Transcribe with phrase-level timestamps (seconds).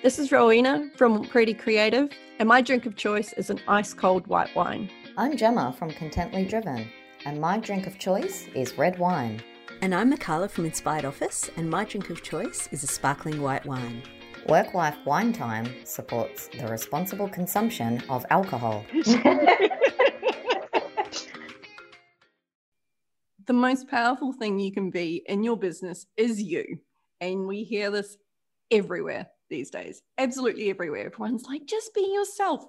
[0.00, 2.08] This is Rowena from Pretty Creative,
[2.38, 4.88] and my drink of choice is an ice cold white wine.
[5.16, 6.88] I'm Gemma from Contently Driven,
[7.24, 9.42] and my drink of choice is red wine.
[9.82, 13.66] And I'm Mikala from Inspired Office, and my drink of choice is a sparkling white
[13.66, 14.04] wine.
[14.48, 18.84] Work Life Wine Time supports the responsible consumption of alcohol.
[18.94, 19.72] the
[23.48, 26.78] most powerful thing you can be in your business is you.
[27.20, 28.16] And we hear this
[28.70, 31.06] everywhere these days, absolutely everywhere.
[31.06, 32.66] Everyone's like, just be yourself.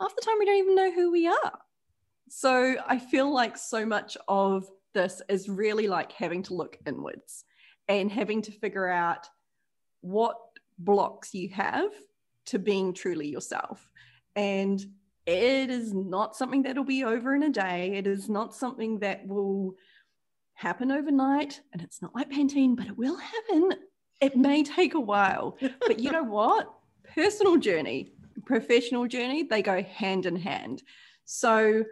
[0.00, 1.58] Half the time, we don't even know who we are.
[2.28, 7.44] So I feel like so much of this is really like having to look inwards
[7.88, 9.28] and having to figure out
[10.00, 10.36] what
[10.78, 11.90] blocks you have
[12.46, 13.90] to being truly yourself.
[14.36, 14.80] And
[15.26, 17.92] it is not something that'll be over in a day.
[17.94, 19.74] It is not something that will
[20.54, 21.60] happen overnight.
[21.72, 23.72] And it's not like Pantene, but it will happen.
[24.20, 25.56] It may take a while.
[25.86, 26.72] But you know what?
[27.14, 28.12] Personal journey,
[28.44, 30.82] professional journey, they go hand in hand.
[31.24, 31.84] So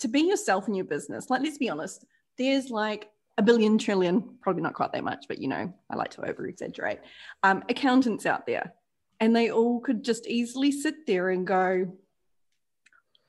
[0.00, 2.04] to be yourself in your business, like let's be honest,
[2.38, 6.10] there's like a billion trillion, probably not quite that much, but you know, I like
[6.12, 7.00] to over exaggerate,
[7.42, 8.74] um, accountants out there.
[9.20, 11.96] And they all could just easily sit there and go,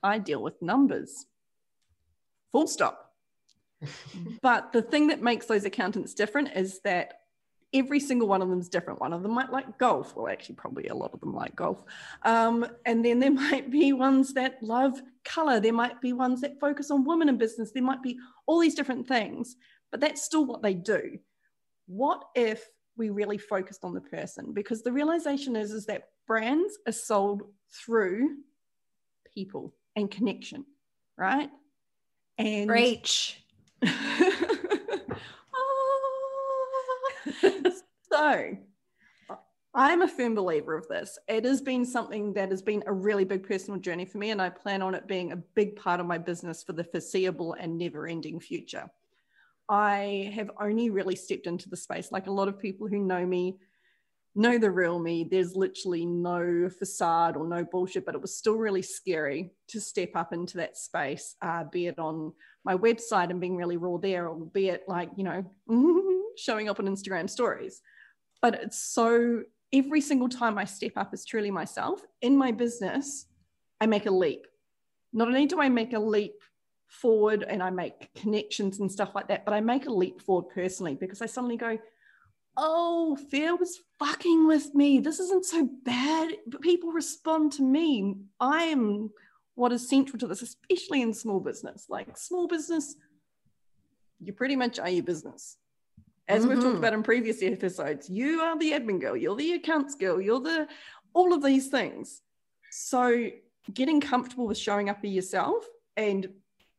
[0.02, 1.28] I deal with numbers.
[2.52, 3.12] Full stop.
[4.42, 7.20] but the thing that makes those accountants different is that
[7.74, 9.00] every single one of them is different.
[9.00, 10.16] One of them might like golf.
[10.16, 11.84] Well, actually, probably a lot of them like golf.
[12.24, 15.60] Um, and then there might be ones that love color.
[15.60, 17.72] There might be ones that focus on women in business.
[17.72, 19.56] There might be all these different things
[19.94, 21.20] but that's still what they do.
[21.86, 24.52] What if we really focused on the person?
[24.52, 28.38] Because the realization is, is that brands are sold through
[29.36, 30.66] people and connection,
[31.16, 31.52] right?
[32.40, 33.40] And reach.
[38.12, 38.58] so
[39.76, 41.18] I'm a firm believer of this.
[41.28, 44.42] It has been something that has been a really big personal journey for me, and
[44.42, 47.78] I plan on it being a big part of my business for the foreseeable and
[47.78, 48.90] never ending future.
[49.70, 52.12] I have only really stepped into the space.
[52.12, 53.58] Like a lot of people who know me
[54.36, 55.24] know the real me.
[55.24, 60.12] There's literally no facade or no bullshit, but it was still really scary to step
[60.16, 62.34] up into that space, uh, be it on
[62.64, 65.44] my website and being really raw there, or be it like, you know,
[66.38, 67.82] showing up on Instagram stories.
[68.42, 73.28] But it's so every single time I step up as truly myself in my business,
[73.82, 74.46] I make a leap.
[75.14, 76.36] Not only do I make a leap
[76.94, 79.46] forward and I make connections and stuff like that.
[79.46, 81.78] But I make a leap forward personally because I suddenly go,
[82.56, 85.00] oh, fear was fucking with me.
[85.00, 86.32] This isn't so bad.
[86.48, 88.16] But people respond to me.
[88.40, 89.10] I am
[89.56, 91.88] what is central to this, especially in small business.
[91.90, 92.96] Like small business,
[94.20, 95.58] you pretty much are your business.
[96.28, 96.50] As mm-hmm.
[96.50, 96.78] we've talked mm-hmm.
[96.78, 100.68] about in previous episodes, you are the admin girl, you're the accounts girl, you're the
[101.14, 102.22] all of these things.
[102.72, 103.30] So
[103.74, 106.28] getting comfortable with showing up for yourself and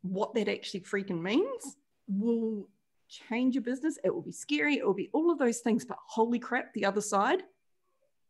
[0.03, 1.77] what that actually freaking means
[2.09, 2.69] will
[3.09, 3.99] change your business.
[4.03, 4.77] It will be scary.
[4.77, 5.84] It will be all of those things.
[5.84, 7.43] But holy crap, the other side,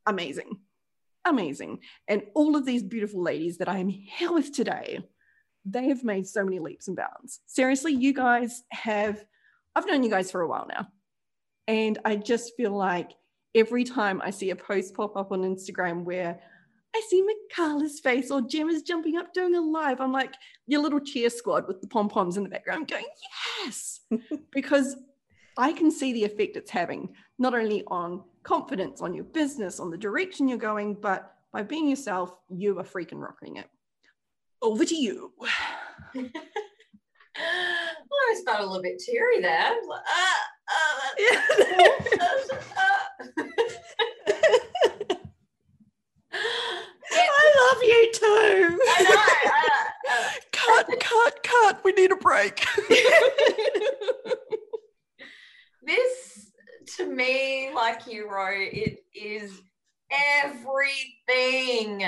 [0.06, 0.58] amazing.
[1.25, 1.81] Amazing.
[2.06, 5.00] And all of these beautiful ladies that I am here with today,
[5.64, 7.41] they have made so many leaps and bounds.
[7.46, 9.25] Seriously, you guys have,
[9.75, 10.88] I've known you guys for a while now.
[11.66, 13.12] And I just feel like
[13.54, 16.41] every time I see a post pop up on Instagram where
[16.94, 20.00] I see Mikala's face or Gemma's jumping up doing a live.
[20.00, 20.34] I'm like
[20.66, 23.06] your little cheer squad with the pom poms in the background going,
[23.64, 24.00] yes,
[24.52, 24.97] because
[25.56, 27.08] I can see the effect it's having,
[27.38, 31.88] not only on confidence, on your business, on the direction you're going, but by being
[31.88, 33.69] yourself, you are freaking rocking it.
[34.62, 35.32] Over to you.
[36.14, 36.28] well,
[37.34, 39.70] I felt a little bit teary there.
[39.70, 40.34] Uh,
[47.10, 48.78] I love you too.
[48.88, 49.16] I know.
[49.52, 50.28] I know.
[50.52, 51.84] cut, cut, cut.
[51.84, 52.64] We need a break.
[55.82, 56.50] this,
[56.96, 59.60] to me, like you wrote, it is
[60.42, 62.05] everything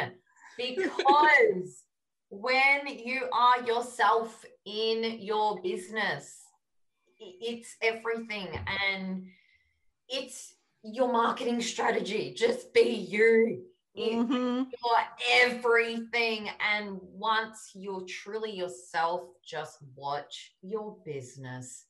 [0.56, 1.84] because
[2.30, 6.45] when you are yourself in your business,
[7.18, 8.48] it's everything
[8.90, 9.26] and
[10.08, 12.34] it's your marketing strategy.
[12.36, 13.64] Just be you
[13.96, 14.62] mm-hmm.
[14.70, 16.50] you're everything.
[16.60, 21.84] And once you're truly yourself, just watch your business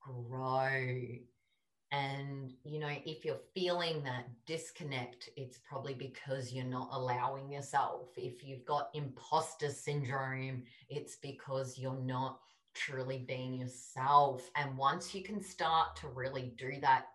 [0.00, 1.00] grow.
[1.92, 8.10] And, you know, if you're feeling that disconnect, it's probably because you're not allowing yourself.
[8.16, 12.38] If you've got imposter syndrome, it's because you're not
[12.74, 14.50] truly being yourself.
[14.56, 17.06] And once you can start to really do that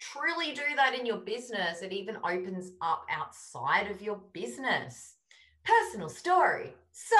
[0.00, 5.16] truly do that in your business, it even opens up outside of your business.
[5.64, 6.72] Personal story.
[6.92, 7.16] So,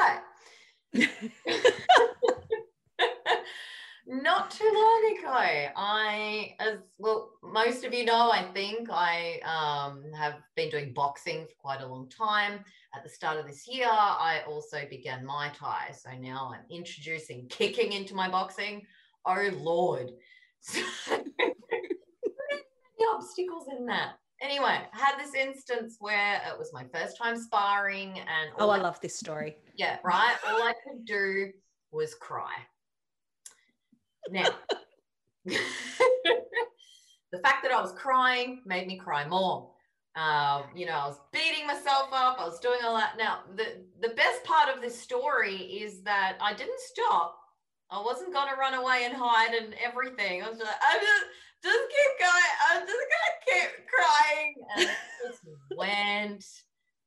[4.11, 10.03] not too long ago, I, as well, most of you know, I think I um,
[10.19, 12.65] have been doing boxing for quite a long time.
[12.95, 15.93] At the start of this year, I also began Muay Thai.
[15.93, 18.83] So now I'm introducing kicking into my boxing.
[19.25, 20.11] Oh, Lord.
[20.63, 20.83] So,
[23.21, 24.15] obstacles in that.
[24.43, 28.79] Anyway, I had this instance where it was my first time sparring and oh, I,
[28.79, 29.57] I love this story.
[29.77, 30.37] Yeah, right.
[30.49, 31.51] All I could do
[31.93, 32.53] was cry.
[34.31, 34.49] Now,
[35.45, 35.59] the
[37.43, 39.71] fact that I was crying made me cry more.
[40.17, 42.37] Um, you know, I was beating myself up.
[42.41, 43.17] I was doing all that.
[43.17, 47.37] Now, the the best part of this story is that I didn't stop.
[47.91, 50.43] I wasn't gonna run away and hide and everything.
[50.43, 51.27] I was like, I just
[51.63, 52.55] just keep going.
[52.71, 54.55] I'm just gonna keep crying.
[54.77, 54.91] And
[55.27, 55.41] just
[55.77, 56.45] went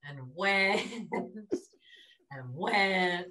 [0.07, 0.81] and went
[2.31, 3.27] and went.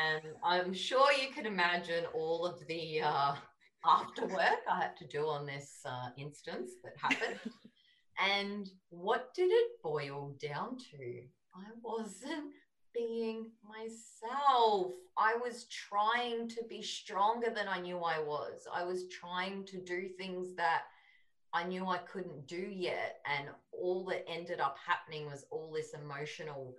[0.00, 3.34] And I'm sure you can imagine all of the uh,
[3.84, 7.38] after work I had to do on this uh, instance that happened.
[8.18, 11.22] and what did it boil down to?
[11.54, 12.52] I wasn't
[12.94, 14.92] being myself.
[15.16, 18.66] I was trying to be stronger than I knew I was.
[18.72, 20.82] I was trying to do things that
[21.52, 23.16] I knew I couldn't do yet.
[23.26, 26.74] And all that ended up happening was all this emotional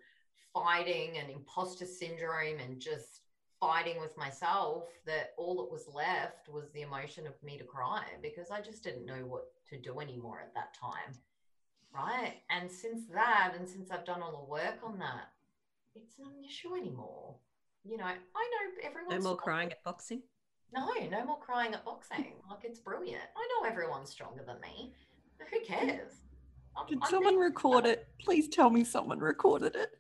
[0.54, 3.22] fighting and imposter syndrome and just
[3.60, 8.04] fighting with myself that all that was left was the emotion of me to cry
[8.22, 11.16] because I just didn't know what to do anymore at that time.
[11.94, 12.36] Right.
[12.50, 15.30] And since that, and since I've done all the work on that,
[15.96, 17.36] it's not an issue anymore.
[17.84, 20.24] You know, I know everyone's no more crying at boxing.
[20.74, 22.34] No, no more crying at boxing.
[22.50, 23.24] Like it's brilliant.
[23.36, 24.94] I know everyone's stronger than me.
[25.38, 26.14] But who cares?
[26.76, 28.08] I'm, Did I'm someone record it?
[28.20, 30.00] Please tell me someone recorded it.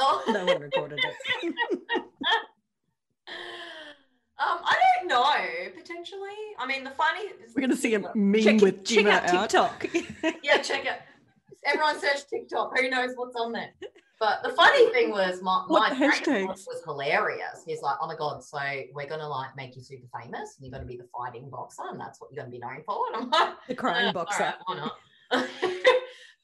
[0.00, 0.22] Oh.
[0.28, 1.14] no one recorded it.
[4.38, 5.70] um, I don't know.
[5.76, 6.28] Potentially.
[6.58, 7.30] I mean, the funny.
[7.54, 9.86] We're to see a meme check, with check out, out TikTok.
[10.42, 11.02] yeah, check it.
[11.66, 12.78] Everyone search TikTok.
[12.78, 13.70] Who knows what's on there?
[14.18, 17.62] But the funny thing was, my, my was hilarious.
[17.66, 18.58] He's like, "Oh my god, so
[18.94, 21.98] we're gonna like make you super famous, and you're gonna be the fighting boxer, and
[21.98, 24.76] that's what you're gonna be known for." And I'm like, "The crying boxer." Right, why
[24.76, 24.92] not?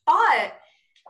[0.06, 0.54] but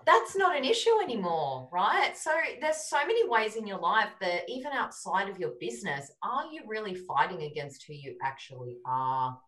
[0.07, 2.17] that's not an issue anymore, right?
[2.17, 2.31] So
[2.61, 6.63] there's so many ways in your life that even outside of your business, are you
[6.67, 9.39] really fighting against who you actually are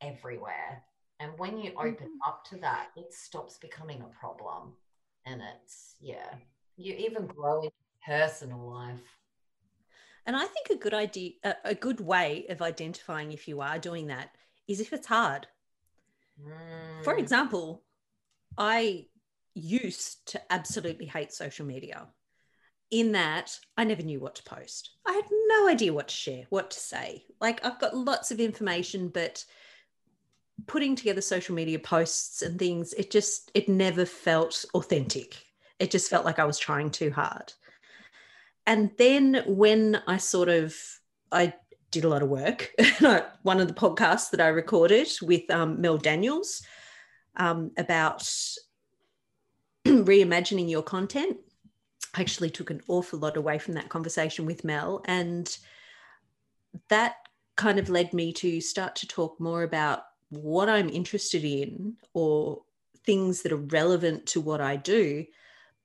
[0.00, 0.82] everywhere?
[1.20, 2.28] And when you open mm-hmm.
[2.28, 4.74] up to that, it stops becoming a problem
[5.26, 6.34] and it's yeah
[6.76, 7.70] you even grow in
[8.06, 9.18] personal life
[10.26, 13.78] and i think a good idea a, a good way of identifying if you are
[13.78, 14.30] doing that
[14.68, 15.46] is if it's hard
[16.40, 17.04] mm.
[17.04, 17.82] for example
[18.58, 19.06] i
[19.54, 22.08] used to absolutely hate social media
[22.90, 24.90] in that I never knew what to post.
[25.06, 27.24] I had no idea what to share, what to say.
[27.40, 29.44] Like I've got lots of information, but
[30.66, 35.36] putting together social media posts and things it just it never felt authentic
[35.78, 37.52] it just felt like i was trying too hard
[38.66, 40.74] and then when i sort of
[41.32, 41.52] i
[41.90, 42.72] did a lot of work
[43.42, 46.62] one of the podcasts that i recorded with um, mel daniels
[47.36, 48.30] um, about
[50.04, 51.36] reimagining your content
[52.14, 55.58] i actually took an awful lot away from that conversation with mel and
[56.88, 57.16] that
[57.56, 62.62] kind of led me to start to talk more about what I'm interested in or
[63.04, 65.24] things that are relevant to what I do,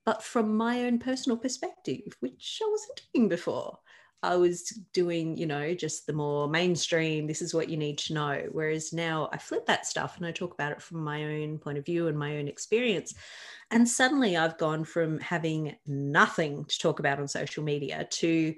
[0.06, 3.80] but from my own personal perspective, which I wasn't doing before.
[4.22, 8.14] I was doing, you know, just the more mainstream, this is what you need to
[8.14, 8.44] know.
[8.52, 11.78] Whereas now I flip that stuff and I talk about it from my own point
[11.78, 13.14] of view and my own experience.
[13.72, 18.56] And suddenly I've gone from having nothing to talk about on social media to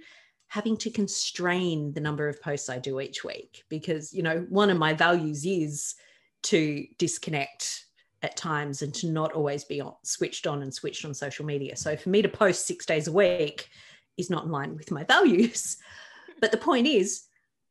[0.48, 4.70] having to constrain the number of posts I do each week because, you know, one
[4.70, 5.96] of my values is
[6.44, 7.86] to disconnect
[8.24, 11.76] at times and to not always be on, switched on and switched on social media.
[11.76, 13.70] So for me to post six days a week
[14.18, 15.78] is not in line with my values.
[16.40, 17.26] But the point is,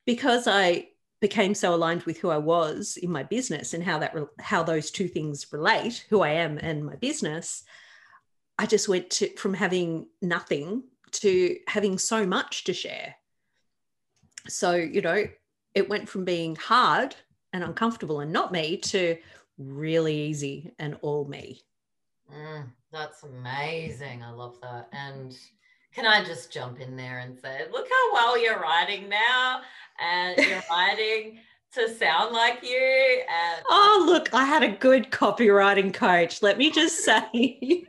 [0.07, 4.15] because I became so aligned with who I was in my business and how that
[4.39, 7.65] how those two things relate, who I am and my business,
[8.59, 13.17] I just went to from having nothing to having so much to share.
[14.49, 15.25] So, you know,
[15.75, 17.15] it went from being hard
[17.53, 19.17] and uncomfortable and not me to
[19.59, 21.61] really easy and all me.
[22.33, 24.23] Mm, that's amazing.
[24.23, 24.89] I love that.
[24.93, 25.37] And
[25.95, 29.61] can I just jump in there and say, look how well you're writing now?
[30.01, 31.41] And you're writing
[31.75, 33.23] to sound like you.
[33.29, 36.43] And Oh, look, I had a good copywriting coach.
[36.43, 37.85] Let me just say.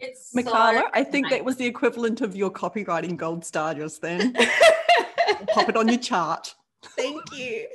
[0.00, 4.02] it's Mikala, so I think that was the equivalent of your copywriting gold star just
[4.02, 4.32] then.
[5.48, 6.54] Pop it on your chart.
[6.96, 7.66] Thank you.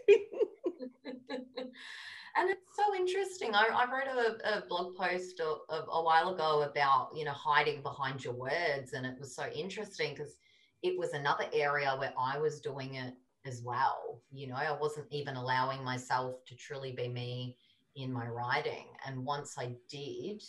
[1.30, 3.56] and it's so interesting.
[3.56, 7.32] I, I wrote a, a blog post a, a, a while ago about you know
[7.32, 10.38] hiding behind your words, and it was so interesting because
[10.84, 13.14] it was another area where I was doing it
[13.46, 14.22] as well.
[14.32, 17.58] You know, I wasn't even allowing myself to truly be me
[17.96, 20.44] in my writing, and once I did.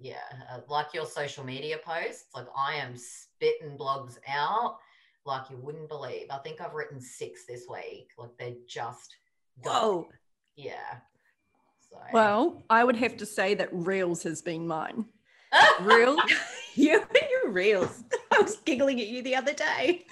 [0.00, 0.18] Yeah,
[0.50, 4.78] uh, like your social media posts, like I am spitting blogs out
[5.26, 6.26] like you wouldn't believe.
[6.30, 8.08] I think I've written six this week.
[8.16, 9.16] Like they're just.
[9.62, 10.08] Whoa.
[10.56, 11.00] Yeah.
[11.90, 15.06] So Well, I would have to say that Reels has been mine.
[15.80, 16.16] Real?
[16.74, 18.04] you and your reels.
[18.30, 20.06] I was giggling at you the other day.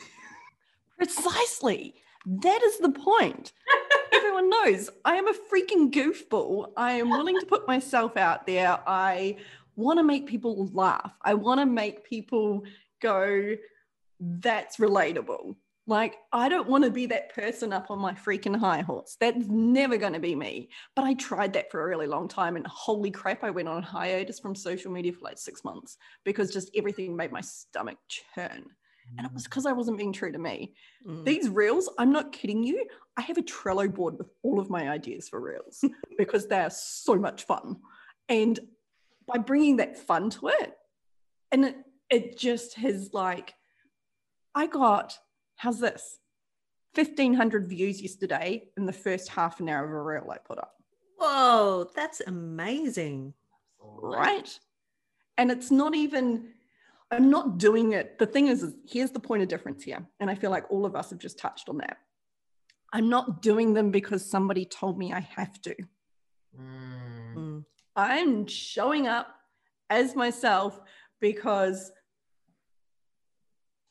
[0.97, 1.95] Precisely.
[2.27, 3.53] That is the point.
[4.13, 6.73] Everyone knows I am a freaking goofball.
[6.77, 8.81] I am willing to put myself out there.
[8.87, 9.37] I
[9.77, 11.13] want to make people laugh.
[11.23, 12.65] I want to make people
[13.01, 13.57] go,
[14.19, 15.55] that's relatable.
[15.89, 19.17] Like, I don't want to be that person up on my freaking high horse.
[19.19, 20.69] That's never going to be me.
[20.95, 22.57] But I tried that for a really long time.
[22.57, 26.53] And holy crap, I went on hiatus from social media for like six months because
[26.53, 28.67] just everything made my stomach churn.
[29.17, 30.75] And it was because I wasn't being true to me.
[31.07, 31.25] Mm.
[31.25, 32.85] These reels, I'm not kidding you.
[33.17, 35.83] I have a Trello board with all of my ideas for reels
[36.19, 37.77] because they are so much fun.
[38.29, 38.61] And
[39.27, 40.75] by bringing that fun to it,
[41.51, 41.77] and it,
[42.11, 43.55] it just has like,
[44.55, 45.19] I got,
[45.59, 46.19] how's this?
[46.95, 50.75] 1500 views yesterday in the first half an hour of a reel I put up,
[51.19, 53.35] Whoa, that's amazing.
[53.81, 54.59] right?
[55.37, 56.49] And it's not even,
[57.11, 58.19] I'm not doing it.
[58.19, 60.07] The thing is, is, here's the point of difference here.
[60.21, 61.99] And I feel like all of us have just touched on that.
[62.93, 65.77] I'm not doing them because somebody told me I have to.
[66.59, 67.35] Mm.
[67.35, 67.65] Mm.
[67.95, 69.29] I'm showing up
[69.91, 70.81] as myself
[71.21, 71.91] because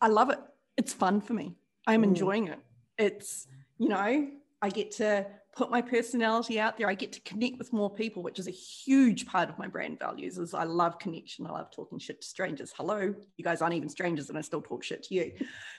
[0.01, 0.39] I love it.
[0.77, 1.55] It's fun for me.
[1.87, 2.05] I'm Mm.
[2.09, 2.59] enjoying it.
[2.97, 4.29] It's, you know,
[4.61, 6.87] I get to put my personality out there.
[6.87, 9.97] I get to connect with more people, which is a huge part of my brand
[9.99, 11.47] values is I love connection.
[11.47, 12.73] I love talking shit to strangers.
[12.77, 15.31] Hello, you guys aren't even strangers and I still talk shit to you.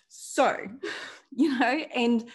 [0.09, 0.57] So,
[1.31, 1.65] you know,
[1.95, 2.29] and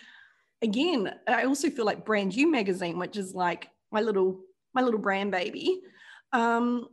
[0.61, 4.39] again, I also feel like Brand You magazine, which is like my little
[4.73, 5.81] my little brand baby.
[6.31, 6.87] Um,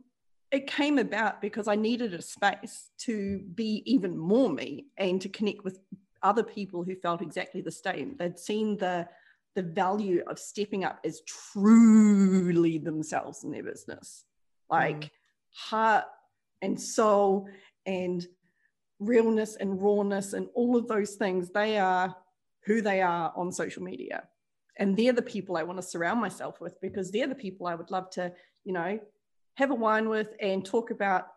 [0.51, 5.29] it came about because I needed a space to be even more me and to
[5.29, 5.79] connect with
[6.21, 8.15] other people who felt exactly the same.
[8.17, 9.07] They'd seen the
[9.53, 14.23] the value of stepping up as truly themselves in their business,
[14.69, 15.09] like mm.
[15.53, 16.05] heart
[16.61, 17.49] and soul
[17.85, 18.25] and
[18.99, 21.49] realness and rawness and all of those things.
[21.49, 22.15] They are
[22.65, 24.23] who they are on social media.
[24.79, 27.75] And they're the people I want to surround myself with because they're the people I
[27.75, 28.31] would love to,
[28.63, 28.99] you know,
[29.55, 31.27] have a wine with and talk about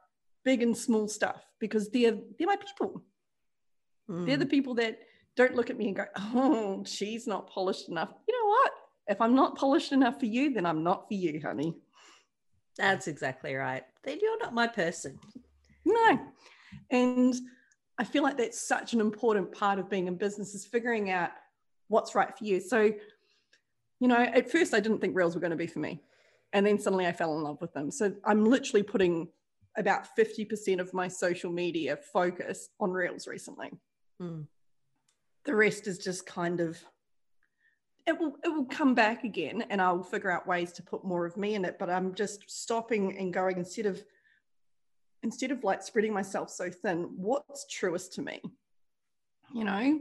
[0.44, 3.02] big and small stuff because they're they're my people.
[4.08, 4.40] They're Mm.
[4.40, 5.00] the people that
[5.34, 8.72] don't look at me and go, "Oh, she's not polished enough." You know what?
[9.08, 11.74] If I'm not polished enough for you, then I'm not for you, honey.
[12.76, 13.84] That's exactly right.
[14.02, 15.18] Then you're not my person.
[15.84, 16.18] No.
[16.90, 17.34] And
[17.98, 21.30] I feel like that's such an important part of being in business is figuring out
[21.88, 22.60] what's right for you.
[22.60, 22.80] So,
[24.00, 26.02] you know, at first I didn't think reels were going to be for me.
[26.54, 27.90] And then suddenly I fell in love with them.
[27.90, 29.28] So I'm literally putting
[29.76, 33.72] about 50% of my social media focus on reels recently.
[34.22, 34.46] Mm.
[35.44, 36.82] The rest is just kind of
[38.06, 41.26] it will it will come back again and I'll figure out ways to put more
[41.26, 41.78] of me in it.
[41.78, 44.02] But I'm just stopping and going instead of
[45.22, 48.40] instead of like spreading myself so thin, what's truest to me?
[49.52, 50.00] You know,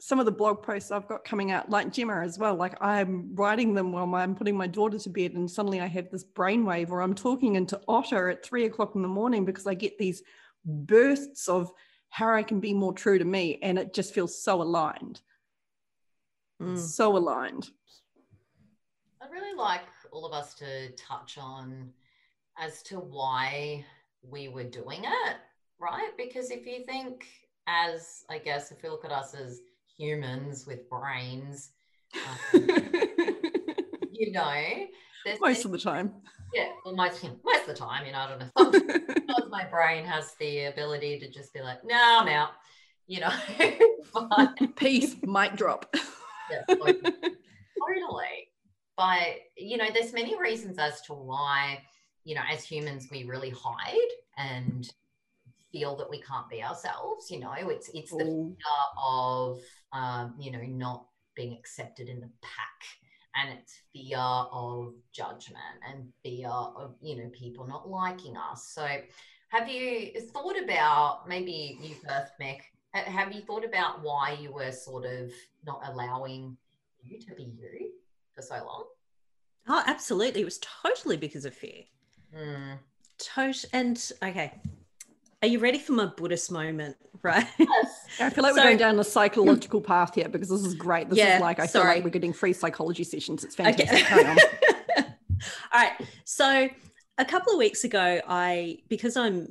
[0.00, 3.34] some of the blog posts I've got coming out, like Gemma as well, like I'm
[3.34, 6.90] writing them while I'm putting my daughter to bed, and suddenly I have this brainwave,
[6.90, 10.22] or I'm talking into Otter at three o'clock in the morning because I get these
[10.64, 11.72] bursts of
[12.10, 15.20] how I can be more true to me, and it just feels so aligned,
[16.60, 16.78] Mm.
[16.78, 17.70] so aligned.
[19.20, 19.82] I'd really like
[20.12, 21.92] all of us to touch on
[22.58, 23.84] as to why
[24.22, 25.36] we were doing it,
[25.78, 26.12] right?
[26.16, 27.26] Because if you think,
[27.66, 29.60] as I guess, if we look at us as
[29.96, 31.70] humans with brains,
[32.52, 32.68] um,
[34.12, 34.86] you know,
[35.40, 36.12] Most of the time.
[36.52, 38.50] yeah, well, most most of the time, you know, I don't know.
[38.56, 42.50] Sometimes my brain has the ability to just be like, no, I'm out,
[43.06, 43.32] you know.
[44.30, 45.94] but Peace, mic drop.
[46.50, 48.48] yeah, like, totally.
[48.96, 51.82] But you know, there's many reasons as to why,
[52.24, 54.88] you know, as humans we really hide and
[55.72, 57.30] feel that we can't be ourselves.
[57.30, 59.58] You know, it's it's the fear of
[59.94, 62.84] um, you know, not being accepted in the pack
[63.36, 65.58] and it's fear of judgment
[65.88, 68.86] and fear of you know people not liking us so
[69.48, 72.60] have you thought about maybe you first Mick
[72.92, 75.32] have you thought about why you were sort of
[75.66, 76.56] not allowing
[77.02, 77.90] you to be you
[78.34, 78.84] for so long
[79.68, 81.82] oh absolutely it was totally because of fear
[82.36, 82.78] mm.
[83.18, 84.52] Tot- and okay
[85.44, 86.96] are you ready for my Buddhist moment?
[87.22, 87.46] Right.
[87.58, 87.93] Yes.
[88.20, 91.08] I feel like so, we're going down a psychological path here because this is great.
[91.08, 91.84] This yeah, is like I sorry.
[91.84, 93.44] feel like we're getting free psychology sessions.
[93.44, 94.04] It's fantastic.
[94.96, 95.06] Okay.
[95.72, 95.92] All right.
[96.24, 96.68] So
[97.18, 99.48] a couple of weeks ago, I because I'm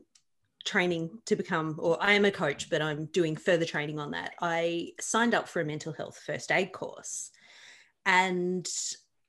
[0.66, 4.34] training to become or I am a coach, but I'm doing further training on that.
[4.42, 7.32] I signed up for a mental health first aid course.
[8.06, 8.68] And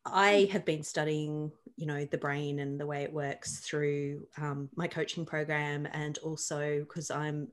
[0.04, 4.68] I have been studying, you know, the brain and the way it works through um,
[4.74, 7.48] my coaching program, and also because I'm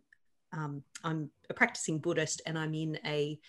[0.53, 3.39] um, I'm a practicing Buddhist and I'm in a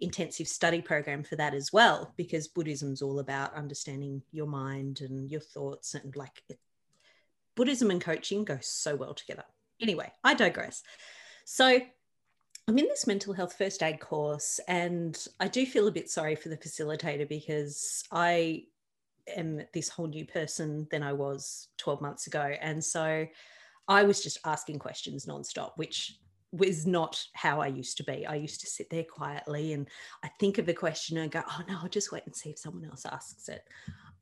[0.00, 5.30] intensive study program for that as well, because Buddhism's all about understanding your mind and
[5.30, 6.58] your thoughts, and like it,
[7.54, 9.44] Buddhism and coaching go so well together.
[9.80, 10.82] Anyway, I digress.
[11.44, 11.80] So
[12.66, 16.34] I'm in this mental health first aid course, and I do feel a bit sorry
[16.34, 18.64] for the facilitator because I
[19.36, 22.54] am this whole new person than I was 12 months ago.
[22.60, 23.26] And so
[23.86, 26.18] I was just asking questions nonstop, which
[26.56, 28.26] was not how I used to be.
[28.26, 29.88] I used to sit there quietly and
[30.22, 32.58] I think of the question and go, oh no, I'll just wait and see if
[32.58, 33.62] someone else asks it.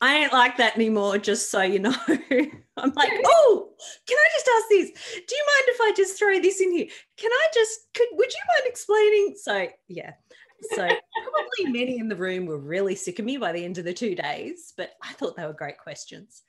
[0.01, 1.95] I ain't like that anymore, just so you know.
[2.09, 3.71] I'm like, oh,
[4.07, 4.91] can I just ask this?
[5.15, 6.87] Do you mind if I just throw this in here?
[7.17, 9.35] Can I just, could, would you mind explaining?
[9.41, 10.13] So, yeah.
[10.75, 13.85] So, probably many in the room were really sick of me by the end of
[13.85, 16.43] the two days, but I thought they were great questions.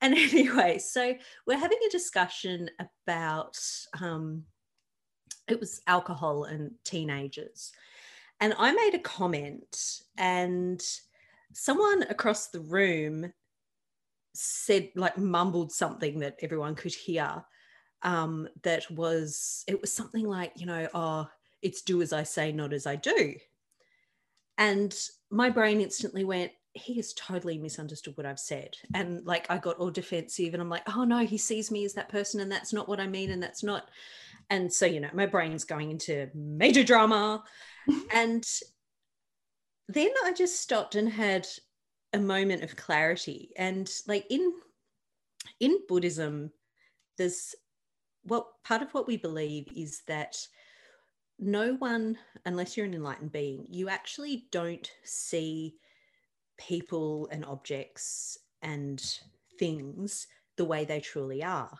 [0.00, 1.14] And anyway, so
[1.46, 3.56] we're having a discussion about
[4.00, 4.44] um,
[5.48, 7.72] it was alcohol and teenagers.
[8.40, 10.82] And I made a comment, and
[11.52, 13.32] someone across the room
[14.34, 17.42] said like mumbled something that everyone could hear
[18.02, 21.28] um, that was it was something like you know oh
[21.62, 23.34] it's do as i say not as i do
[24.58, 24.94] and
[25.30, 29.78] my brain instantly went he has totally misunderstood what i've said and like i got
[29.78, 32.72] all defensive and i'm like oh no he sees me as that person and that's
[32.72, 33.88] not what i mean and that's not
[34.50, 37.42] and so you know my brain's going into major drama
[38.14, 38.44] and
[39.88, 41.46] then I just stopped and had
[42.12, 43.50] a moment of clarity.
[43.56, 44.52] And like in
[45.60, 46.50] in Buddhism,
[47.18, 47.54] there's
[48.24, 50.36] what part of what we believe is that
[51.38, 55.76] no one, unless you're an enlightened being, you actually don't see
[56.58, 59.02] people and objects and
[59.58, 61.78] things the way they truly are.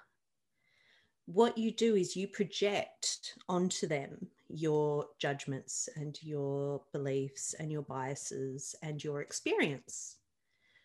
[1.27, 7.83] What you do is you project onto them your judgments and your beliefs and your
[7.83, 10.17] biases and your experience.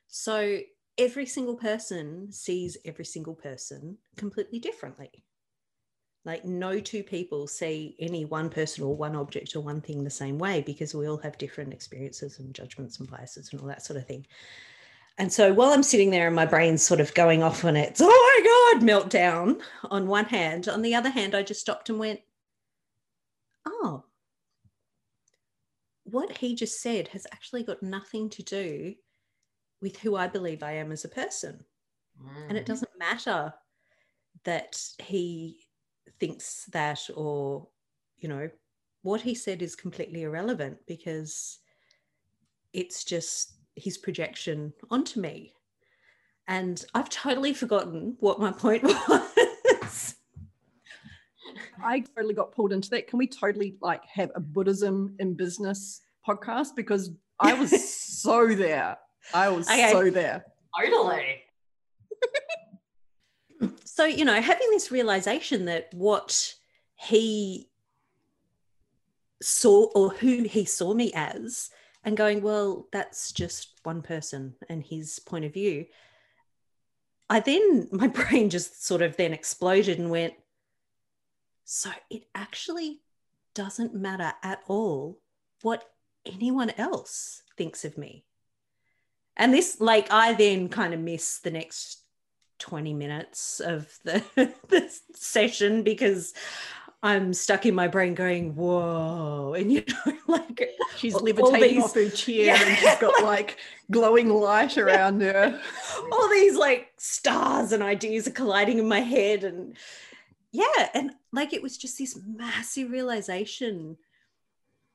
[0.08, 0.60] So
[0.98, 5.12] every single person sees every single person completely differently.
[6.24, 10.10] Like, no two people see any one person or one object or one thing the
[10.10, 13.84] same way because we all have different experiences and judgments and biases and all that
[13.84, 14.28] sort of thing.
[15.22, 18.02] And so while I'm sitting there and my brain's sort of going off on its,
[18.04, 22.00] oh my God, meltdown on one hand, on the other hand, I just stopped and
[22.00, 22.22] went,
[23.68, 24.04] oh,
[26.06, 28.96] what he just said has actually got nothing to do
[29.80, 31.64] with who I believe I am as a person.
[32.20, 32.50] Mm.
[32.50, 32.70] And it mm.
[32.70, 33.54] doesn't matter
[34.44, 35.68] that he
[36.20, 37.68] thinks that or,
[38.18, 38.50] you know,
[39.04, 41.60] what he said is completely irrelevant because
[42.74, 45.54] it's just his projection onto me.
[46.48, 50.16] And I've totally forgotten what my point was.
[51.84, 53.08] I totally got pulled into that.
[53.08, 56.76] Can we totally like have a Buddhism in business podcast?
[56.76, 57.72] Because I was
[58.22, 58.98] so there.
[59.34, 59.92] I was okay.
[59.92, 60.46] so there.
[60.80, 61.42] Totally.
[63.84, 66.54] so, you know, having this realization that what
[66.96, 67.70] he
[69.42, 71.70] saw or who he saw me as,
[72.04, 75.86] and going, well, that's just one person and his point of view.
[77.30, 80.34] I then, my brain just sort of then exploded and went,
[81.64, 83.00] so it actually
[83.54, 85.20] doesn't matter at all
[85.62, 85.86] what
[86.26, 88.26] anyone else thinks of me.
[89.38, 92.02] And this, like, I then kind of miss the next
[92.60, 94.24] 20 minutes of the,
[94.68, 96.34] the session because
[97.04, 99.56] I'm stuck in my brain going, whoa.
[99.58, 103.58] And you know, like she's levitating these, off her chair yeah, and she's got like
[103.90, 105.60] glowing light around her.
[106.12, 109.44] All these like stars and ideas are colliding in my head.
[109.44, 109.76] And
[110.52, 113.98] yeah, and like it was just this massive realization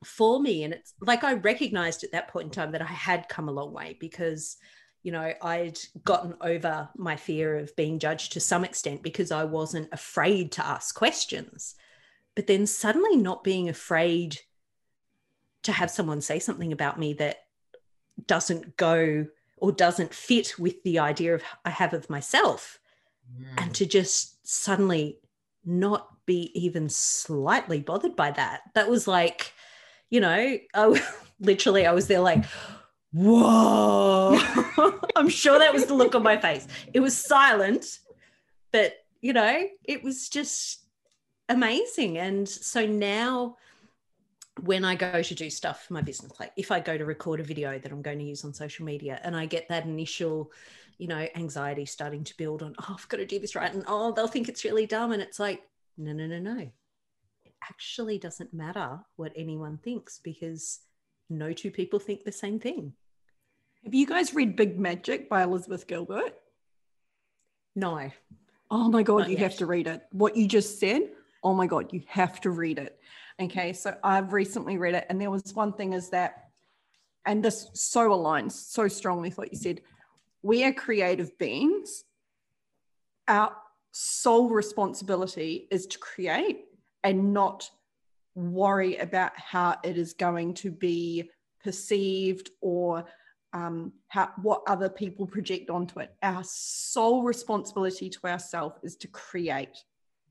[0.05, 0.63] for me.
[0.63, 3.53] And it's like I recognized at that point in time that I had come a
[3.53, 4.59] long way because,
[5.03, 9.43] you know, I'd gotten over my fear of being judged to some extent because I
[9.43, 11.75] wasn't afraid to ask questions.
[12.37, 14.41] But then suddenly not being afraid
[15.65, 17.39] to have someone say something about me that
[18.27, 22.79] doesn't go or doesn't fit with the idea of I have of myself.
[23.37, 23.63] Mm.
[23.63, 25.19] And to just suddenly
[25.65, 28.61] not be even slightly bothered by that.
[28.75, 29.53] That was like,
[30.11, 31.03] you know, I
[31.41, 32.45] literally I was there like,
[33.13, 34.39] whoa.
[35.17, 36.69] I'm sure that was the look on my face.
[36.93, 37.99] It was silent,
[38.73, 40.86] but you know, it was just
[41.49, 42.19] amazing.
[42.19, 43.57] And so now
[44.63, 47.41] when I go to do stuff for my business, like if I go to record
[47.41, 50.51] a video that I'm going to use on social media and I get that initial,
[50.99, 53.73] you know, anxiety starting to build on, oh, I've got to do this right.
[53.73, 55.13] And oh, they'll think it's really dumb.
[55.13, 55.63] And it's like,
[55.99, 56.59] no, no, no, no.
[57.45, 60.81] It actually doesn't matter what anyone thinks because
[61.29, 62.93] no two people think the same thing.
[63.85, 66.35] Have you guys read Big Magic by Elizabeth Gilbert?
[67.75, 68.11] No.
[68.71, 69.43] Oh my God, Not you yet.
[69.43, 70.03] have to read it.
[70.11, 71.11] What you just said,
[71.47, 72.99] oh my God, you have to read it
[73.39, 76.49] Okay, so I've recently read it, and there was one thing is that,
[77.27, 79.83] and this so aligns so strongly with what you said.
[80.43, 82.05] We are creative beings.
[83.29, 83.55] Our
[83.93, 86.65] sole responsibility is to create
[87.05, 87.69] and not
[88.35, 91.31] worry about how it is going to be
[91.63, 93.05] perceived or
[93.53, 96.15] um, how, what other people project onto it.
[96.23, 99.77] Our sole responsibility to ourselves is to create.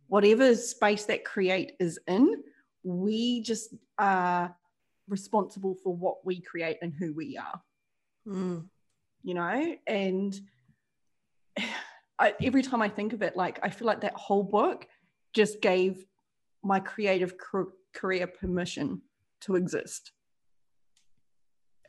[0.07, 2.43] Whatever space that create is in,
[2.83, 4.55] we just are
[5.07, 7.61] responsible for what we create and who we are.
[8.27, 8.65] Mm.
[9.23, 10.39] You know, and
[12.19, 14.87] I, every time I think of it, like I feel like that whole book
[15.33, 16.05] just gave
[16.63, 17.35] my creative
[17.93, 19.01] career permission
[19.41, 20.11] to exist.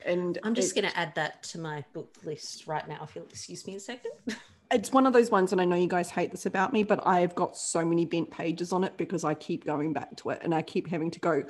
[0.04, 3.00] And I'm just going to add that to my book list right now.
[3.02, 4.12] If you'll excuse me a second.
[4.76, 7.04] it's one of those ones, and I know you guys hate this about me, but
[7.06, 10.40] I've got so many bent pages on it because I keep going back to it
[10.42, 11.44] and I keep having to go.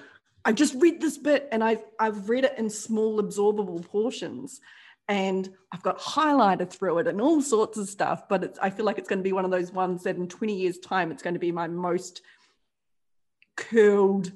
[0.45, 4.61] I just read this bit and I've I've read it in small absorbable portions
[5.09, 8.29] and I've got highlighter through it and all sorts of stuff.
[8.29, 10.55] But I feel like it's going to be one of those ones that in 20
[10.55, 12.23] years' time, it's going to be my most
[13.57, 14.31] curled,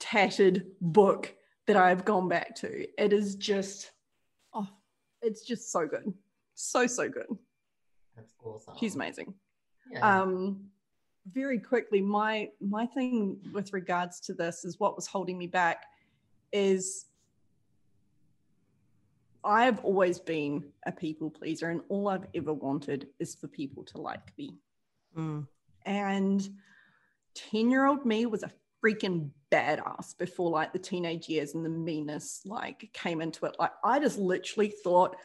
[0.00, 1.34] tattered book
[1.66, 2.86] that I've gone back to.
[2.98, 3.90] It is just,
[4.54, 4.68] oh,
[5.20, 6.14] it's just so good.
[6.54, 7.26] So, so good.
[8.16, 8.74] That's awesome.
[8.78, 9.34] She's amazing.
[9.90, 10.20] Yeah.
[10.20, 10.70] Um,
[11.32, 15.84] very quickly, my my thing with regards to this is what was holding me back
[16.52, 17.06] is
[19.44, 23.98] I've always been a people pleaser, and all I've ever wanted is for people to
[23.98, 24.58] like me.
[25.16, 25.46] Mm.
[25.84, 26.48] And
[27.34, 28.50] 10 year old me was a
[28.84, 33.56] freaking badass before like the teenage years and the meanness like came into it.
[33.58, 35.16] Like, I just literally thought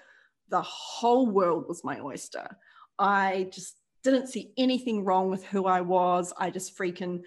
[0.49, 2.57] the whole world was my oyster.
[2.99, 6.33] I just didn't see anything wrong with who I was.
[6.37, 7.21] I just freaking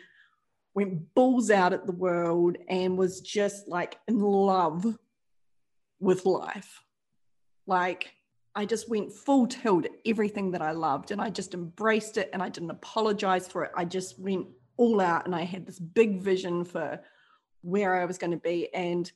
[0.75, 4.85] went balls out at the world and was just like in love
[6.01, 6.83] with life.
[7.67, 8.13] Like,
[8.57, 12.31] I just went full tilt at everything that I loved and I just embraced it
[12.33, 13.73] and I didn't apologize for it.
[13.77, 14.47] I just went
[14.77, 17.01] all out and I had this big vision for
[17.63, 18.73] where I was going to be.
[18.73, 19.11] And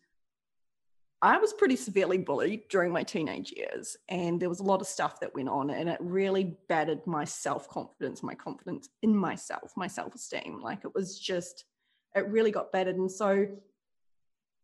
[1.20, 4.86] I was pretty severely bullied during my teenage years, and there was a lot of
[4.86, 9.72] stuff that went on, and it really battered my self confidence, my confidence in myself,
[9.76, 10.60] my self esteem.
[10.62, 11.64] Like it was just,
[12.14, 12.96] it really got battered.
[12.96, 13.48] And so,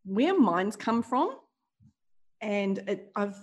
[0.05, 1.35] where minds come from,
[2.39, 3.35] and it, I've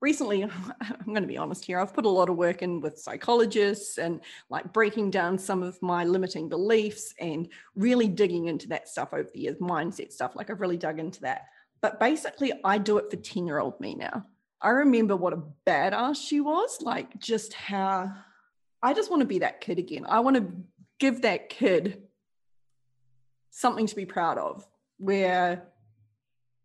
[0.00, 0.42] recently,
[0.80, 3.98] I'm going to be honest here, I've put a lot of work in with psychologists
[3.98, 9.10] and like breaking down some of my limiting beliefs and really digging into that stuff
[9.12, 10.34] over the years, mindset stuff.
[10.34, 11.42] Like I've really dug into that
[11.84, 14.24] but basically, I do it for 10 year old me now.
[14.58, 18.10] I remember what a badass she was, like just how
[18.82, 20.06] I just want to be that kid again.
[20.08, 20.50] I want to
[20.98, 22.04] give that kid
[23.50, 24.66] something to be proud of,
[24.96, 25.64] where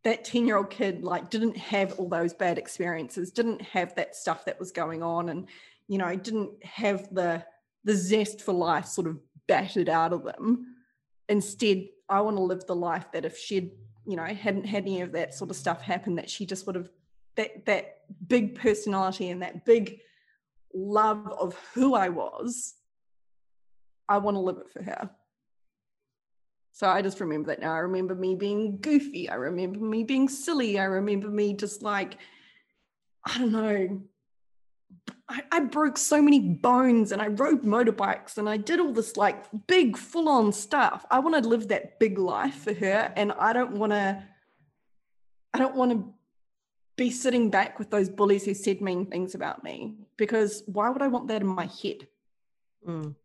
[0.06, 4.16] that 10 year old kid like didn't have all those bad experiences, didn't have that
[4.16, 5.50] stuff that was going on, and
[5.90, 7.44] you know, didn't have the
[7.84, 10.78] the zest for life sort of battered out of them.
[11.28, 13.72] Instead, I want to live the life that if she'd
[14.10, 16.76] you know hadn't had any of that sort of stuff happen that she just would
[16.76, 16.90] have
[17.36, 20.00] that that big personality and that big
[20.74, 22.74] love of who I was
[24.10, 25.12] I want to live it for her.
[26.72, 27.74] So I just remember that now.
[27.74, 29.30] I remember me being goofy.
[29.30, 30.80] I remember me being silly.
[30.80, 32.18] I remember me just like
[33.24, 34.02] I don't know
[35.30, 39.16] I, I broke so many bones and I rode motorbikes and I did all this
[39.16, 41.06] like big full on stuff.
[41.12, 43.14] I want to live that big life for her.
[43.16, 44.24] And I don't want to,
[45.54, 46.14] I don't want to
[46.98, 51.04] be sitting back with those bullies who said mean things about me because why would
[51.04, 52.08] I want that in my head?
[52.88, 53.16] Mm.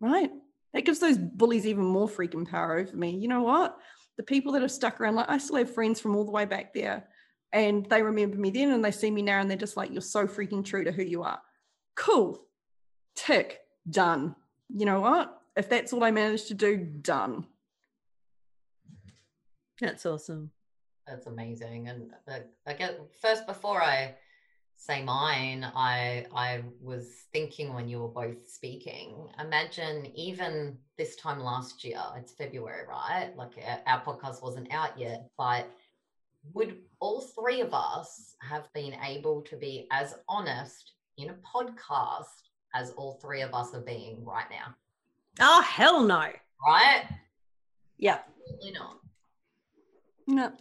[0.00, 0.32] Right?
[0.74, 3.10] That gives those bullies even more freaking power over me.
[3.10, 3.78] You know what?
[4.16, 6.44] The people that have stuck around, like I still have friends from all the way
[6.46, 7.06] back there
[7.52, 10.00] and they remember me then and they see me now and they're just like you're
[10.00, 11.40] so freaking true to who you are
[11.94, 12.44] cool
[13.14, 14.34] tick done
[14.68, 17.46] you know what if that's all i managed to do done
[19.80, 20.50] That's awesome.
[21.06, 21.88] That's amazing.
[21.88, 22.12] And
[22.66, 24.16] I get first before I
[24.76, 29.28] say mine, I I was thinking when you were both speaking.
[29.40, 33.32] Imagine even this time last year, it's February, right?
[33.36, 35.70] Like our- our podcast wasn't out yet, but
[36.54, 42.24] would all three of us have been able to be as honest in a podcast
[42.74, 44.74] as all three of us are being right now?
[45.40, 46.26] Oh, hell no.
[46.66, 47.04] Right?
[47.98, 48.18] Yeah.
[48.40, 48.98] Absolutely not.
[50.26, 50.52] no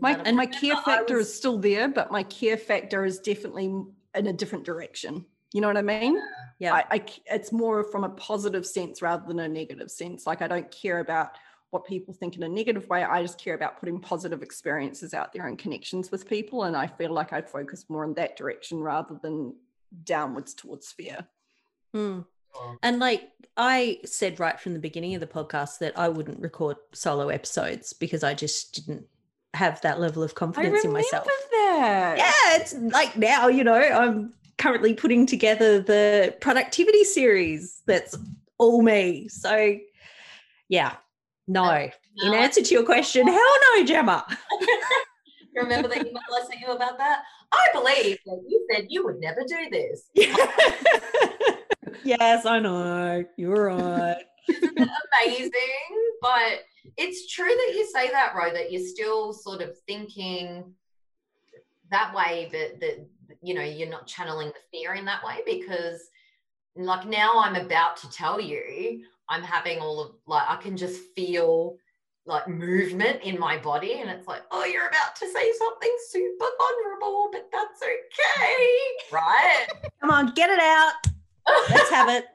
[0.00, 3.18] my, that a- my care factor was- is still there but my care factor is
[3.20, 3.66] definitely
[4.14, 6.18] in a different direction you know what i mean
[6.58, 6.74] Yeah.
[6.74, 10.24] I, I c- it's more from a positive sense rather than a negative sense.
[10.26, 11.30] Like I don't care about
[11.70, 13.02] what people think in a negative way.
[13.02, 16.64] I just care about putting positive experiences out there and connections with people.
[16.64, 19.56] And I feel like I focus more in that direction rather than
[20.04, 21.26] downwards towards fear.
[21.94, 22.26] Mm.
[22.82, 26.76] And like I said right from the beginning of the podcast that I wouldn't record
[26.92, 29.06] solo episodes because I just didn't
[29.54, 31.26] have that level of I confidence in myself.
[31.50, 32.14] that.
[32.18, 38.16] Yeah, it's like now, you know, I'm currently putting together the productivity series that's
[38.58, 39.28] all me.
[39.28, 39.78] So,
[40.68, 40.94] yeah,
[41.46, 41.88] no.
[42.22, 44.26] In No, answer to your question, hell no, Gemma.
[45.54, 47.22] Remember the email I sent you about that?
[47.52, 50.08] I believe that you said you would never do this.
[52.04, 53.24] yes, I know.
[53.36, 54.24] You're right.
[54.48, 55.52] Amazing.
[56.20, 56.64] But
[56.96, 60.72] it's true that you say that, Ro, that you're still sort of thinking
[61.90, 63.06] that way, but that,
[63.42, 66.00] you know, you're not channeling the fear in that way because,
[66.76, 71.02] like, now I'm about to tell you, I'm having all of, like, I can just
[71.14, 71.76] feel
[72.26, 76.46] like movement in my body and it's like oh you're about to say something super
[76.58, 78.66] vulnerable but that's okay
[79.12, 79.66] right
[80.00, 80.92] Come on, get it out.
[81.70, 82.26] Let's have it.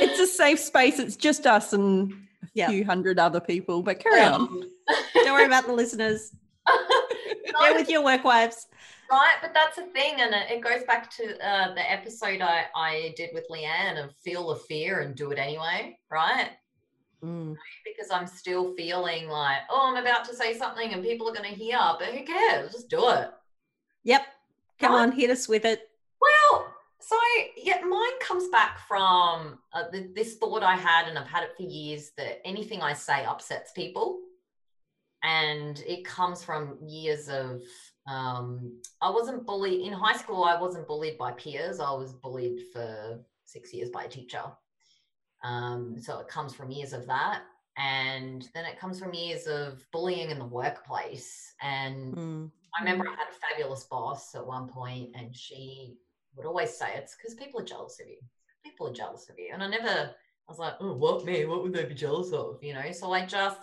[0.00, 0.98] It's a safe space.
[1.00, 2.68] It's just us and a Yeah.
[2.70, 3.82] few hundred other people.
[3.82, 4.64] But carry on.
[5.14, 6.32] Don't worry about the listeners.
[7.60, 8.66] They're with your work wives.
[9.10, 12.66] Right but that's a thing and it, it goes back to uh, the episode I,
[12.74, 16.50] I did with leanne of feel the fear and do it anyway right
[17.22, 17.54] Mm.
[17.84, 21.50] because i'm still feeling like oh i'm about to say something and people are going
[21.50, 23.28] to hear but who cares just do it
[24.04, 24.22] Yep.
[24.78, 25.02] Come Right.
[25.02, 25.82] on, hit us with it.
[26.18, 27.18] Well, so
[27.58, 31.50] yeah, mine comes back from uh, th- this thought I had, and I've had it
[31.54, 34.20] for years that anything I say upsets people.
[35.22, 37.60] And it comes from years of,
[38.10, 41.78] um, I wasn't bullied in high school, I wasn't bullied by peers.
[41.80, 44.42] I was bullied for six years by a teacher.
[45.44, 47.42] Um, so it comes from years of that.
[47.78, 51.54] And then it comes from years of bullying in the workplace.
[51.62, 52.50] And Mm.
[52.76, 55.96] I remember I had a fabulous boss at one point, and she
[56.34, 58.20] would always say, "It's because people are jealous of you.
[58.64, 61.44] People are jealous of you." And I never, I was like, "Oh, what me?
[61.46, 62.92] What would they be jealous of?" You know.
[62.92, 63.62] So I just,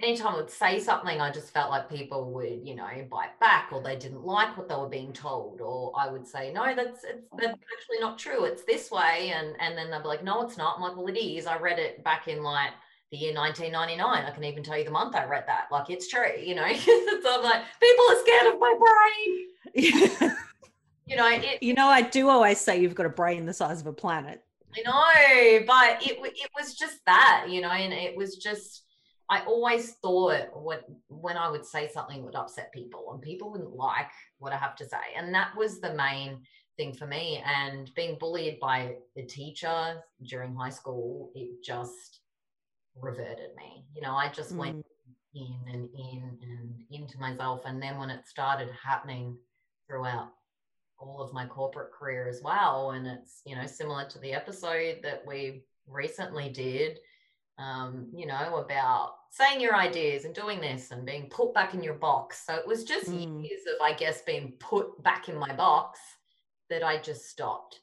[0.00, 3.70] anytime I would say something, I just felt like people would, you know, bite back,
[3.72, 7.04] or they didn't like what they were being told, or I would say, "No, that's
[7.04, 8.44] it's that's actually not true.
[8.44, 11.06] It's this way," and and then they'd be like, "No, it's not." I'm like, "Well,
[11.08, 11.46] it is.
[11.46, 12.72] I read it back in like."
[13.10, 14.26] the year 1999.
[14.26, 15.68] I can even tell you the month I read that.
[15.72, 16.70] Like it's true, you know.
[16.76, 18.74] so I'm like, people are scared of my
[19.74, 20.36] brain.
[21.08, 23.80] You know, it, you know, I do always say you've got a brain the size
[23.80, 24.42] of a planet.
[24.76, 28.82] I know, but it it was just that, you know, and it was just
[29.30, 33.76] I always thought what when I would say something would upset people and people wouldn't
[33.76, 34.96] like what I have to say.
[35.16, 36.40] And that was the main
[36.78, 37.42] thing for me.
[37.44, 42.20] And being bullied by a teacher during high school, it just
[42.96, 43.84] reverted me.
[43.94, 44.84] You know, I just went
[45.34, 47.62] in and in and into myself.
[47.66, 49.36] And then when it started happening
[49.86, 50.30] throughout
[50.98, 55.00] all of my corporate career as well, and it's, you know, similar to the episode
[55.02, 56.98] that we recently did,
[57.58, 61.82] um, you know, about saying your ideas and doing this and being put back in
[61.82, 62.44] your box.
[62.46, 63.48] So it was just Mm.
[63.48, 66.00] years of, I guess, being put back in my box
[66.70, 67.80] that I just stopped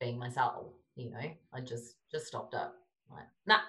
[0.00, 0.72] being myself.
[0.94, 2.68] You know, I just just stopped it.
[3.10, 3.60] Like, nah.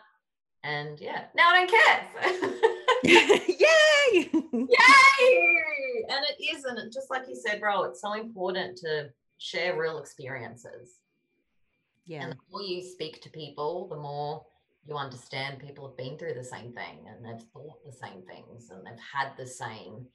[0.64, 2.54] And yeah, now I don't care.
[3.04, 4.30] Yay!
[4.52, 6.06] Yay!
[6.10, 9.78] And it is, and it, just like you said, Ro, it's so important to share
[9.80, 11.00] real experiences.
[12.06, 12.24] Yeah.
[12.24, 14.46] And the more you speak to people, the more
[14.88, 18.70] you understand people have been through the same thing and they've thought the same things
[18.70, 20.06] and they've had the same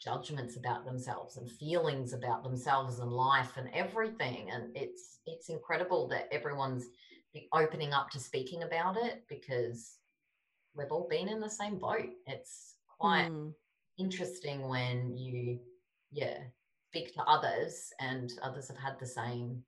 [0.00, 6.08] judgments about themselves and feelings about themselves and life and everything and it's it's incredible
[6.08, 6.86] that everyone's
[7.52, 9.98] opening up to speaking about it because
[10.74, 13.54] we've all been in the same boat it's quite Mm.
[13.98, 15.60] interesting when you
[16.10, 16.38] yeah
[16.90, 19.62] speak to others and others have had the same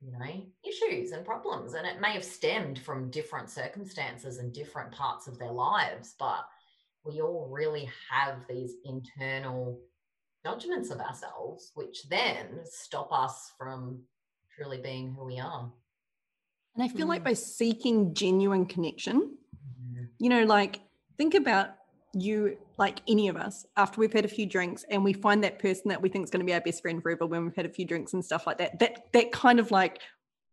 [0.00, 4.92] you know issues and problems and it may have stemmed from different circumstances and different
[4.92, 6.46] parts of their lives but
[7.04, 9.80] we all really have these internal
[10.44, 14.00] judgments of ourselves which then stop us from
[14.54, 15.70] truly being who we are
[16.76, 17.24] And I feel like Mm.
[17.24, 19.36] by seeking genuine connection,
[20.18, 20.80] you know, like
[21.16, 21.70] think about
[22.14, 25.58] you, like any of us, after we've had a few drinks and we find that
[25.58, 27.66] person that we think is going to be our best friend forever when we've had
[27.66, 28.78] a few drinks and stuff like that.
[28.78, 30.00] That that kind of like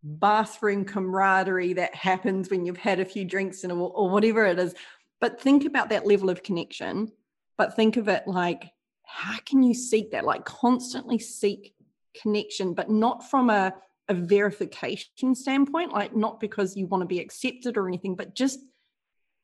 [0.04, 4.60] bathroom camaraderie that happens when you've had a few drinks and or, or whatever it
[4.60, 4.76] is.
[5.22, 7.12] But think about that level of connection.
[7.58, 8.66] But think of it like,
[9.04, 10.26] how can you seek that?
[10.26, 11.74] Like constantly seek
[12.22, 13.74] connection, but not from a
[14.08, 18.60] a verification standpoint, like not because you want to be accepted or anything, but just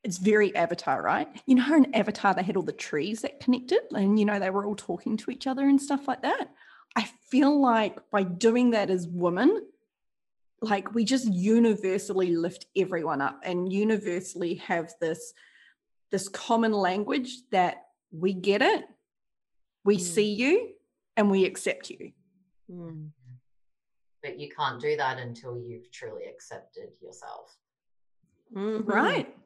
[0.04, 1.28] it's very avatar, right?
[1.46, 4.50] You know in Avatar they had all the trees that connected and you know they
[4.50, 6.48] were all talking to each other and stuff like that.
[6.96, 9.66] I feel like by doing that as women,
[10.60, 15.32] like we just universally lift everyone up and universally have this
[16.10, 18.84] this common language that we get it,
[19.84, 20.00] we Mm.
[20.00, 20.74] see you,
[21.16, 22.12] and we accept you.
[22.70, 23.10] Mm.
[24.22, 27.56] but you can't do that until you've truly accepted yourself
[28.54, 28.86] Mhm.
[28.86, 29.36] right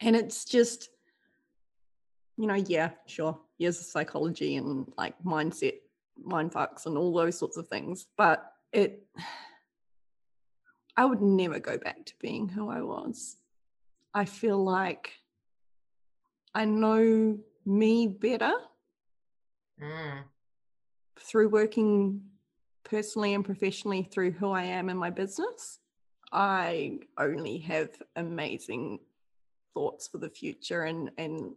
[0.00, 0.88] and it's just
[2.36, 5.74] you know yeah sure years of psychology and like mindset
[6.22, 9.06] mind fucks and all those sorts of things but it
[10.96, 13.36] i would never go back to being who i was
[14.14, 15.12] i feel like
[16.54, 18.52] i know me better
[19.82, 20.24] Mm.
[21.18, 22.20] through working
[22.84, 25.78] personally and professionally through who I am in my business,
[26.32, 28.98] I only have amazing
[29.74, 31.52] thoughts for the future and and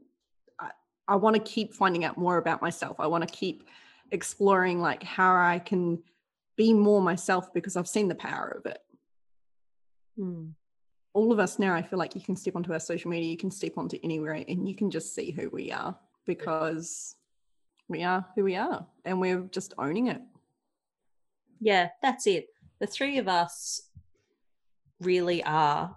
[0.60, 0.70] I,
[1.08, 3.00] I want to keep finding out more about myself.
[3.00, 3.68] I want to keep
[4.12, 6.02] exploring like how I can
[6.56, 8.80] be more myself because I've seen the power of it.
[10.20, 10.52] Mm.
[11.14, 13.38] All of us now, I feel like you can step onto our social media, you
[13.38, 15.96] can step onto anywhere and you can just see who we are
[16.26, 17.16] because
[17.88, 20.22] we are who we are and we're just owning it.
[21.60, 22.48] Yeah, that's it.
[22.80, 23.82] The three of us
[25.00, 25.96] really are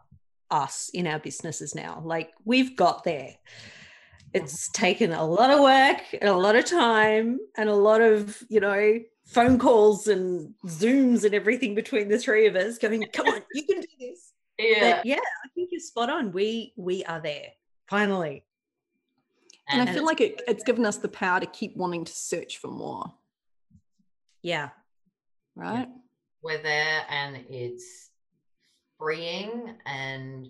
[0.50, 2.02] us in our businesses now.
[2.04, 3.34] Like we've got there.
[3.36, 4.44] Mm-hmm.
[4.44, 8.42] It's taken a lot of work and a lot of time and a lot of,
[8.48, 13.26] you know, phone calls and Zooms and everything between the three of us going, come
[13.28, 14.32] on, you can do this.
[14.58, 16.32] yeah But yeah, I think you're spot on.
[16.32, 17.48] We we are there.
[17.88, 18.44] Finally.
[19.68, 22.12] And, And I feel like it, it's given us the power to keep wanting to
[22.12, 23.12] search for more,
[24.42, 24.70] Yeah.
[25.56, 25.88] right?
[26.42, 28.10] we're there and it's
[28.98, 30.48] freeing and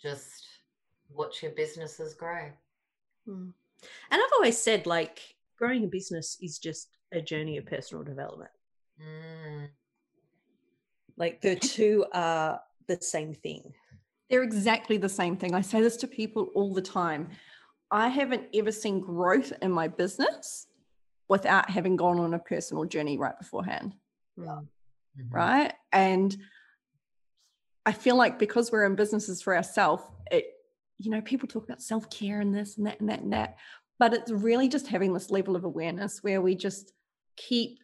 [0.00, 0.44] just
[1.10, 2.50] watch your businesses grow
[3.28, 3.52] Mm.
[4.10, 5.18] And I've always said, like,
[5.58, 8.50] growing a business is just a journey of personal development.
[9.02, 9.68] Mm.
[11.16, 13.72] Like, the two are the same thing.
[14.30, 15.54] They're exactly the same thing.
[15.54, 17.30] I say this to people all the time.
[17.90, 20.66] I haven't ever seen growth in my business
[21.28, 23.94] without having gone on a personal journey right beforehand.
[24.38, 24.68] Mm.
[25.18, 25.32] Mhm.
[25.32, 25.72] right?
[25.92, 26.36] And
[27.86, 30.46] I feel like because we're in businesses for ourselves, it,
[30.98, 33.56] you know, people talk about self care and this and that and that and that,
[33.98, 36.92] but it's really just having this level of awareness where we just
[37.36, 37.78] keep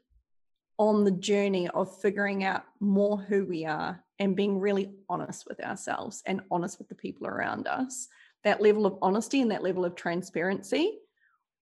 [0.76, 5.60] on the journey of figuring out more who we are and being really honest with
[5.60, 8.08] ourselves and honest with the people around us.
[8.42, 10.98] That level of honesty and that level of transparency